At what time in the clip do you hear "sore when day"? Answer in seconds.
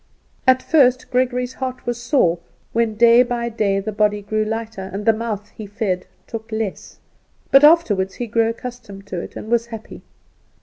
2.01-3.21